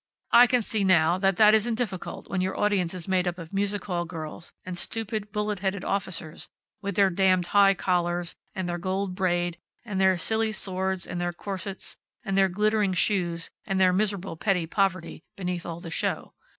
[0.31, 3.53] I can see, now, that that isn't difficult when your audience is made up of
[3.53, 6.49] music hall girls, and stupid, bullet headed officers,
[6.81, 11.31] with their damned high collars, and their gold braid, and their silly swords, and their
[11.33, 16.33] corsets, and their glittering shoes and their miserable petty poverty beneath all the show.